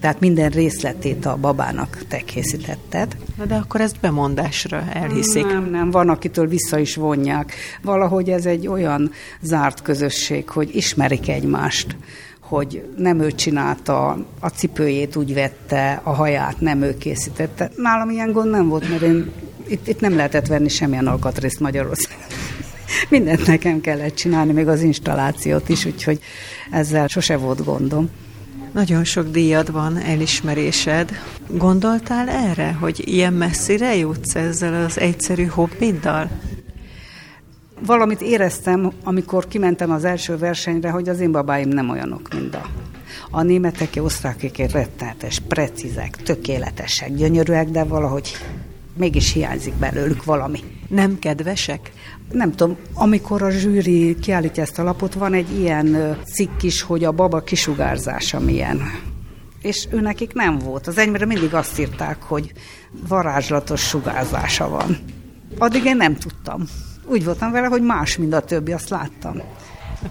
tehát 0.00 0.20
minden 0.20 0.50
részletét 0.50 1.26
a 1.26 1.36
babának 1.36 2.02
te 2.08 2.18
készítetted. 2.18 3.16
Na 3.36 3.44
de 3.44 3.54
akkor 3.54 3.80
ezt 3.80 4.00
bemondásra 4.00 4.84
elhiszik. 4.92 5.46
Nem, 5.46 5.70
nem, 5.70 5.90
van, 5.90 6.08
akitől 6.08 6.46
vissza 6.46 6.78
is 6.78 6.94
vonják. 6.94 7.52
Valahogy 7.82 8.30
ez 8.30 8.46
egy 8.46 8.66
olyan 8.66 9.10
zárt 9.40 9.82
közösség, 9.82 10.48
hogy 10.48 10.74
ismerik 10.74 11.28
egymást 11.28 11.96
hogy 12.40 12.88
nem 12.96 13.20
ő 13.20 13.32
csinálta, 13.32 14.08
a 14.40 14.48
cipőjét 14.48 15.16
úgy 15.16 15.34
vette, 15.34 16.00
a 16.02 16.10
haját 16.10 16.60
nem 16.60 16.82
ő 16.82 16.96
készítette. 16.98 17.70
Nálam 17.76 18.10
ilyen 18.10 18.32
gond 18.32 18.50
nem 18.50 18.68
volt, 18.68 18.88
mert 18.88 19.02
én 19.02 19.32
itt, 19.68 19.88
itt 19.88 20.00
nem 20.00 20.16
lehetett 20.16 20.46
venni 20.46 20.68
semmilyen 20.68 21.06
alkatrészt 21.06 21.60
Magyarországon. 21.60 22.26
Mindent 23.08 23.46
nekem 23.46 23.80
kellett 23.80 24.14
csinálni, 24.14 24.52
még 24.52 24.68
az 24.68 24.82
installációt 24.82 25.68
is, 25.68 25.84
úgyhogy 25.84 26.20
ezzel 26.70 27.06
sose 27.06 27.36
volt 27.36 27.64
gondom. 27.64 28.10
Nagyon 28.72 29.04
sok 29.04 29.30
díjad 29.30 29.72
van, 29.72 29.96
elismerésed. 29.96 31.10
Gondoltál 31.48 32.28
erre, 32.28 32.72
hogy 32.72 33.08
ilyen 33.08 33.32
messzire 33.32 33.96
jutsz 33.96 34.34
ezzel 34.34 34.84
az 34.84 34.98
egyszerű 34.98 35.44
hobbiddal? 35.44 36.30
Valamit 37.86 38.20
éreztem, 38.20 38.92
amikor 39.04 39.48
kimentem 39.48 39.90
az 39.90 40.04
első 40.04 40.36
versenyre, 40.36 40.90
hogy 40.90 41.08
az 41.08 41.20
én 41.20 41.32
babáim 41.32 41.68
nem 41.68 41.90
olyanok, 41.90 42.28
mint 42.34 42.54
a 42.54 42.66
a 43.30 43.42
németek, 43.42 43.90
osztrákok 43.98 44.56
rettenetes, 44.56 45.40
precízek, 45.48 46.16
tökéletesek, 46.16 47.14
gyönyörűek, 47.14 47.68
de 47.68 47.84
valahogy 47.84 48.30
mégis 48.96 49.32
hiányzik 49.32 49.74
belőlük 49.74 50.24
valami. 50.24 50.60
Nem 50.90 51.18
kedvesek? 51.18 51.92
Nem 52.32 52.50
tudom, 52.50 52.76
amikor 52.94 53.42
a 53.42 53.50
zsűri 53.50 54.18
kiállítja 54.18 54.62
ezt 54.62 54.78
a 54.78 54.82
lapot, 54.82 55.14
van 55.14 55.34
egy 55.34 55.58
ilyen 55.58 56.16
cikk 56.24 56.62
is, 56.62 56.82
hogy 56.82 57.04
a 57.04 57.12
baba 57.12 57.40
kisugárzása 57.40 58.40
milyen. 58.40 58.80
És 59.62 59.86
ő 59.90 60.00
nekik 60.00 60.32
nem 60.32 60.58
volt. 60.58 60.86
Az 60.86 60.98
enyémre 60.98 61.26
mindig 61.26 61.54
azt 61.54 61.78
írták, 61.78 62.22
hogy 62.22 62.52
varázslatos 63.08 63.80
sugárzása 63.80 64.68
van. 64.68 64.98
Addig 65.58 65.84
én 65.84 65.96
nem 65.96 66.16
tudtam. 66.16 66.64
Úgy 67.06 67.24
voltam 67.24 67.50
vele, 67.50 67.66
hogy 67.66 67.82
más, 67.82 68.16
mint 68.16 68.34
a 68.34 68.40
többi, 68.40 68.72
azt 68.72 68.88
láttam. 68.88 69.42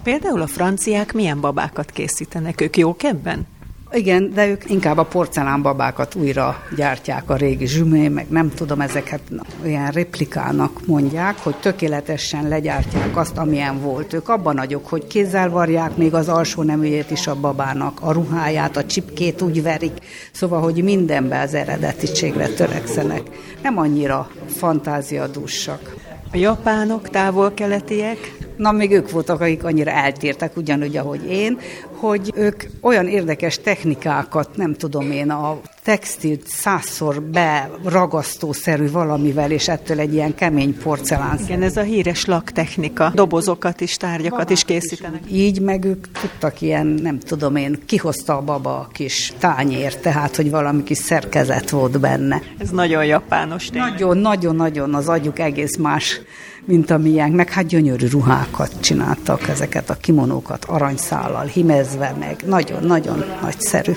Például 0.04 0.42
a 0.42 0.48
franciák 0.48 1.14
milyen 1.14 1.42
babákat 1.42 1.92
készítenek? 1.92 2.62
Ők 2.62 2.78
jók 2.78 3.04
ebben? 3.04 3.48
Igen, 3.94 4.32
de 4.34 4.48
ők 4.48 4.70
inkább 4.70 4.98
a 4.98 5.04
porcelánbabákat 5.04 6.16
újra 6.16 6.64
gyártják, 6.76 7.30
a 7.30 7.36
régi 7.36 7.68
zsümé, 7.68 8.08
meg 8.08 8.26
nem 8.30 8.52
tudom, 8.56 8.82
ezeket 8.82 9.22
olyan 9.64 9.92
replikának 9.92 10.86
mondják, 10.86 11.40
hogy 11.40 11.56
tökéletesen 11.56 12.48
legyártják 12.48 13.18
azt, 13.18 13.38
amilyen 13.38 13.82
volt. 13.82 14.14
Ők 14.14 14.30
abban 14.30 14.56
nagyok, 14.56 14.88
hogy 14.88 15.08
kézzel 15.08 15.50
varják 15.50 15.96
még 15.98 16.14
az 16.14 16.30
alsó 16.30 16.64
neműjét 16.64 17.12
is 17.12 17.28
a 17.28 17.36
babának, 17.36 18.00
a 18.02 18.12
ruháját, 18.12 18.78
a 18.78 18.86
csipkét 18.86 19.42
úgy 19.42 19.64
verik, 19.64 19.98
szóval, 20.32 20.62
hogy 20.62 20.84
mindenbe 20.84 21.40
az 21.42 21.54
eredetiségre 21.54 22.48
törekszenek. 22.48 23.22
Nem 23.62 23.78
annyira 23.78 24.30
fantáziadúsak. 24.48 25.96
A 26.32 26.38
japánok, 26.38 27.10
távol-keletiek? 27.10 28.38
Na, 28.58 28.72
még 28.72 28.92
ők 28.92 29.12
voltak, 29.12 29.42
akik 29.42 29.64
annyira 29.64 29.92
eltértek, 29.92 30.58
ugyanúgy, 30.58 30.98
ahogy 30.98 31.26
én, 31.30 31.60
hogy 32.00 32.32
ők 32.36 32.64
olyan 32.82 33.08
érdekes 33.08 33.60
technikákat, 33.60 34.50
nem 34.56 34.74
tudom 34.74 35.12
én, 35.12 35.30
a 35.30 35.60
textilt 35.84 36.48
százszor 36.48 37.22
beragasztószerű 37.22 38.92
valamivel, 38.92 39.52
és 39.52 39.68
ettől 39.68 40.00
egy 40.00 40.14
ilyen 40.14 40.36
kemény 40.36 40.78
porcelán. 40.78 41.40
Igen, 41.44 41.62
ez 41.62 41.78
a 41.78 41.82
híres 41.82 42.26
laktechnika. 42.26 43.12
Dobozokat 43.16 43.82
is, 43.82 43.98
tárgyakat 43.98 44.50
is 44.50 44.64
készítenek. 44.64 45.22
Is. 45.26 45.38
Így 45.38 45.62
meg 45.62 45.86
ők 45.86 46.12
tudtak 46.12 46.62
ilyen, 46.62 46.86
nem 46.86 47.20
tudom 47.20 47.56
én, 47.56 47.80
kihozta 47.86 48.38
a 48.38 48.42
baba 48.42 48.80
a 48.80 48.88
kis 48.92 49.34
tányér, 49.38 49.96
tehát, 49.96 50.36
hogy 50.36 50.50
valami 50.50 50.84
kis 50.84 50.98
szerkezet 50.98 51.70
volt 51.70 52.00
benne. 52.00 52.42
Ez 52.58 52.70
nagyon 52.70 53.06
japános 53.06 53.66
tényleg. 53.66 53.92
Nagyon, 53.92 54.18
nagyon, 54.18 54.56
nagyon, 54.56 54.94
az 54.94 55.08
agyuk 55.08 55.40
egész 55.40 55.78
más 55.78 56.22
mint 56.70 56.92
amilyen, 56.92 57.32
meg 57.32 57.50
hát 57.50 57.66
gyönyörű 57.66 58.08
ruhákat 58.08 58.72
csináltak, 58.80 59.48
ezeket 59.48 59.90
a 59.90 59.94
kimonókat 59.94 60.66
aranyszállal 60.66 61.46
himezve, 61.90 62.16
meg 62.20 62.42
nagyon-nagyon 62.46 63.24
nagyszerű. 63.42 63.92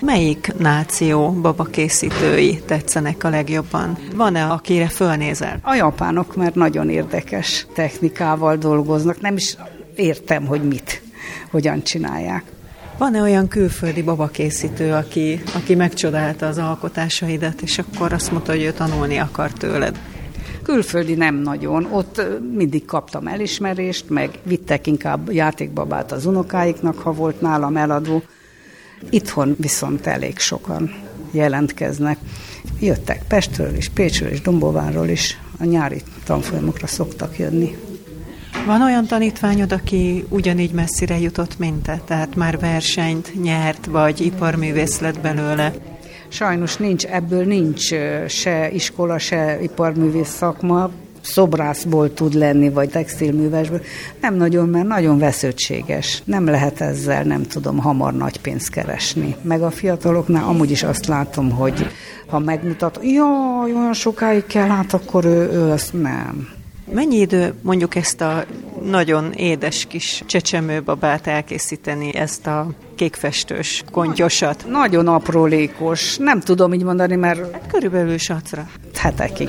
Melyik 0.00 0.52
náció 0.58 1.30
babakészítői 1.30 2.62
tetszenek 2.66 3.24
a 3.24 3.28
legjobban? 3.28 3.98
Van-e, 4.14 4.44
akire 4.44 4.88
fölnézel? 4.88 5.58
A 5.62 5.74
japánok, 5.74 6.36
mert 6.36 6.54
nagyon 6.54 6.90
érdekes 6.90 7.66
technikával 7.74 8.56
dolgoznak. 8.56 9.20
Nem 9.20 9.36
is 9.36 9.56
értem, 9.96 10.46
hogy 10.46 10.62
mit, 10.62 11.02
hogyan 11.50 11.82
csinálják. 11.82 12.42
Van-e 12.98 13.22
olyan 13.22 13.48
külföldi 13.48 14.02
babakészítő, 14.02 14.92
aki, 14.92 15.42
aki 15.54 15.74
megcsodálta 15.74 16.46
az 16.46 16.58
alkotásaidat, 16.58 17.60
és 17.60 17.78
akkor 17.78 18.12
azt 18.12 18.32
mondta, 18.32 18.52
hogy 18.52 18.62
ő 18.62 18.72
tanulni 18.72 19.16
akar 19.18 19.52
tőled? 19.52 19.98
Külföldi 20.68 21.14
nem 21.14 21.34
nagyon. 21.34 21.88
Ott 21.92 22.22
mindig 22.54 22.84
kaptam 22.84 23.26
elismerést, 23.26 24.10
meg 24.10 24.38
vittek 24.42 24.86
inkább 24.86 25.32
játékbabát 25.32 26.12
az 26.12 26.26
unokáiknak, 26.26 26.98
ha 26.98 27.12
volt 27.12 27.40
nálam 27.40 27.76
eladó. 27.76 28.22
Itthon 29.10 29.54
viszont 29.58 30.06
elég 30.06 30.38
sokan 30.38 30.94
jelentkeznek. 31.30 32.18
Jöttek 32.80 33.22
Pestről 33.28 33.74
is, 33.76 33.88
Pécsről 33.88 34.30
is, 34.30 34.40
Dombóvárról 34.40 35.08
is. 35.08 35.40
A 35.58 35.64
nyári 35.64 36.02
tanfolyamokra 36.24 36.86
szoktak 36.86 37.38
jönni. 37.38 37.76
Van 38.66 38.82
olyan 38.82 39.06
tanítványod, 39.06 39.72
aki 39.72 40.24
ugyanígy 40.28 40.72
messzire 40.72 41.18
jutott, 41.18 41.58
mint 41.58 41.82
te? 41.82 42.02
Tehát 42.04 42.34
már 42.34 42.58
versenyt 42.58 43.42
nyert, 43.42 43.86
vagy 43.86 44.20
iparművész 44.20 44.98
lett 44.98 45.20
belőle? 45.20 45.72
Sajnos 46.28 46.76
nincs, 46.76 47.04
ebből 47.04 47.44
nincs 47.44 47.88
se 48.26 48.70
iskola, 48.70 49.18
se 49.18 49.58
iparművész 49.62 50.28
szakma, 50.28 50.90
szobrászból 51.20 52.14
tud 52.14 52.34
lenni, 52.34 52.70
vagy 52.70 52.88
textilművesből. 52.88 53.80
Nem 54.20 54.34
nagyon, 54.34 54.68
mert 54.68 54.86
nagyon 54.86 55.18
vesződtséges. 55.18 56.22
Nem 56.24 56.46
lehet 56.46 56.80
ezzel, 56.80 57.22
nem 57.22 57.42
tudom, 57.42 57.78
hamar 57.78 58.12
nagy 58.12 58.40
pénzt 58.40 58.70
keresni. 58.70 59.36
Meg 59.42 59.62
a 59.62 59.70
fiataloknál 59.70 60.44
amúgy 60.44 60.70
is 60.70 60.82
azt 60.82 61.06
látom, 61.06 61.50
hogy 61.50 61.86
ha 62.26 62.38
megmutat, 62.38 63.00
jaj, 63.02 63.72
olyan 63.72 63.92
sokáig 63.92 64.46
kell, 64.46 64.68
hát 64.68 64.92
akkor 64.92 65.24
ő, 65.24 65.50
ő 65.52 65.70
azt 65.70 65.92
nem. 65.92 66.57
Mennyi 66.92 67.16
idő 67.16 67.54
mondjuk 67.62 67.94
ezt 67.94 68.20
a 68.20 68.44
nagyon 68.82 69.32
édes 69.32 69.86
kis 69.88 70.22
csecsemőbabát 70.26 71.26
elkészíteni, 71.26 72.14
ezt 72.14 72.46
a 72.46 72.66
kékfestős 72.96 73.84
kontyosat? 73.92 74.64
Nagyon 74.68 75.08
aprólékos, 75.08 76.16
nem 76.16 76.40
tudom 76.40 76.72
így 76.72 76.82
mondani, 76.82 77.16
mert... 77.16 77.52
Hát 77.52 77.66
körülbelül 77.66 78.18
sacra. 78.18 78.68
Hetekig. 78.94 79.48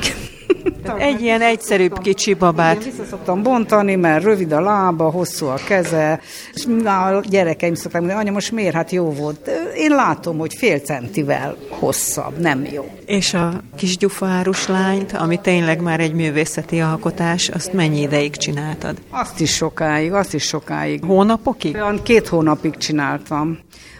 Egy 0.98 1.22
ilyen 1.22 1.42
egyszerűbb 1.42 2.00
kicsi 2.00 2.34
babát. 2.34 2.76
Én 2.76 2.92
vissza 2.92 3.06
szoktam 3.10 3.44
bontani, 3.44 3.96
mert 3.96 4.24
rövid 4.24 4.52
a 4.52 4.62
lába, 4.62 5.10
hosszú 5.10 5.46
a 5.46 5.58
keze, 5.68 6.20
és 6.54 6.66
a 6.86 7.22
gyerekeim 7.30 7.74
szokták 7.74 8.02
mondani, 8.02 8.22
anya, 8.22 8.32
most 8.32 8.52
miért? 8.52 8.74
Hát 8.74 8.92
jó 8.92 9.12
volt. 9.12 9.50
Én 9.76 9.96
látom, 9.96 10.38
hogy 10.38 10.54
fél 10.54 10.80
centivel 10.80 11.56
hosszabb, 11.70 12.38
nem 12.38 12.66
jó. 12.72 12.92
És 13.06 13.34
a 13.34 13.62
kis 13.76 13.98
gyufárus 13.98 14.68
lányt, 14.68 15.12
ami 15.12 15.40
tényleg 15.42 15.82
már 15.82 16.00
egy 16.00 16.14
művészeti 16.14 16.80
alkotás, 16.80 17.50
azt 17.50 17.74
mennyi 17.74 18.02
ideig 18.02 18.36
csináltad? 18.36 18.98
Azt 19.10 19.40
is 19.40 19.56
sokáig, 19.56 20.14
azt 20.14 20.34
is 20.34 20.44
sokáig. 20.44 21.04
Hónapokig? 21.04 21.76
Olyan 21.76 22.04
két 22.04 22.28
hónapig 22.28 22.78
csináltam 22.78 23.60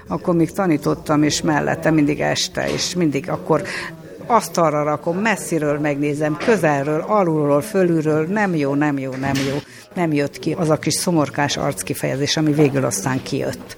akkor 0.10 0.36
még 0.36 0.52
tanítottam, 0.52 1.24
és 1.24 1.42
mellette 1.42 1.92
mindig 1.92 2.20
este, 2.20 2.72
és 2.74 2.96
mindig 2.96 3.30
akkor 3.30 3.64
asztalra 4.30 4.84
rakom, 4.84 5.18
messziről 5.18 5.80
megnézem, 5.80 6.38
közelről, 6.38 7.04
alulról, 7.08 7.62
fölülről, 7.62 8.26
nem 8.26 8.56
jó, 8.56 8.74
nem 8.74 8.98
jó, 8.98 9.12
nem 9.12 9.36
jó. 9.50 9.58
Nem 9.94 10.14
jött 10.14 10.40
ki 10.40 10.56
az 10.58 10.70
a 10.70 10.80
kis 10.80 10.94
szomorkás 10.94 11.58
arckifejezés, 11.58 12.38
ami 12.38 12.54
végül 12.54 12.86
aztán 12.86 13.24
kijött. 13.24 13.78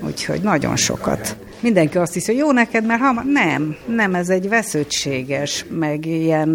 Úgyhogy 0.00 0.40
nagyon 0.40 0.76
sokat. 0.76 1.36
Mindenki 1.60 1.98
azt 1.98 2.12
hiszi, 2.12 2.32
hogy 2.32 2.40
jó 2.40 2.52
neked, 2.52 2.86
mert 2.86 3.00
ha 3.00 3.22
nem, 3.22 3.76
nem, 3.86 4.14
ez 4.14 4.28
egy 4.28 4.48
vesződtséges, 4.48 5.64
meg 5.70 6.06
ilyen 6.06 6.48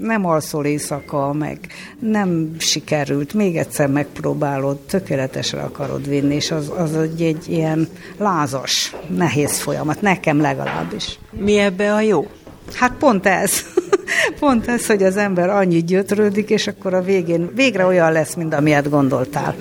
nem 0.00 0.26
alszol 0.26 0.64
éjszaka, 0.64 1.32
meg 1.32 1.58
nem 1.98 2.54
sikerült, 2.58 3.34
még 3.34 3.56
egyszer 3.56 3.88
megpróbálod, 3.88 4.78
tökéletesre 4.78 5.60
akarod 5.60 6.08
vinni, 6.08 6.34
és 6.34 6.50
az, 6.50 6.72
az 6.76 6.96
egy, 6.96 7.22
egy 7.22 7.48
ilyen 7.48 7.88
lázas, 8.18 8.96
nehéz 9.16 9.58
folyamat, 9.58 10.00
nekem 10.00 10.40
legalábbis. 10.40 11.18
Mi 11.30 11.58
ebbe 11.58 11.94
a 11.94 12.00
jó? 12.00 12.26
Hát 12.74 12.96
pont 12.96 13.26
ez. 13.26 13.62
Pont 14.40 14.66
ez, 14.68 14.86
hogy 14.86 15.02
az 15.02 15.16
ember 15.16 15.50
annyit 15.50 15.86
gyötrődik, 15.86 16.50
és 16.50 16.66
akkor 16.66 16.94
a 16.94 17.02
végén 17.02 17.50
végre 17.54 17.86
olyan 17.86 18.12
lesz, 18.12 18.34
mint 18.34 18.54
amilyet 18.54 18.90
gondoltál. 18.90 19.54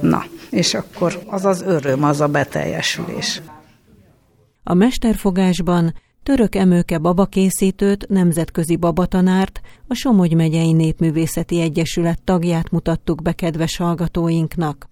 Na, 0.00 0.24
és 0.50 0.74
akkor 0.74 1.18
az 1.26 1.44
az 1.44 1.62
öröm, 1.66 2.04
az 2.04 2.20
a 2.20 2.28
beteljesülés. 2.28 3.42
A 4.62 4.74
mesterfogásban 4.74 5.94
török 6.22 6.54
emőke 6.54 6.98
babakészítőt, 6.98 8.08
nemzetközi 8.08 8.76
babatanárt, 8.76 9.60
a 9.88 9.94
Somogy 9.94 10.34
megyei 10.34 10.72
Népművészeti 10.72 11.60
Egyesület 11.60 12.22
tagját 12.22 12.70
mutattuk 12.70 13.22
be 13.22 13.32
kedves 13.32 13.76
hallgatóinknak. 13.76 14.88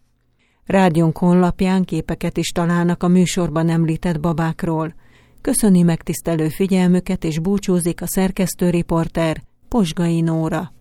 Rádiónk 0.67 1.19
honlapján 1.19 1.85
képeket 1.85 2.37
is 2.37 2.49
találnak 2.49 3.03
a 3.03 3.09
műsorban 3.09 3.69
említett 3.69 4.21
babákról. 4.21 4.95
Köszöni 5.43 5.83
megtisztelő 5.83 6.49
figyelmüket 6.49 7.25
és 7.25 7.39
búcsúzik 7.39 8.03
a 8.03 8.07
szerkesztőriporter 8.07 9.43
Posgai 9.69 10.21
Nóra. 10.21 10.73